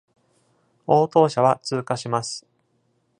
[0.87, 2.47] 応答者は通過します。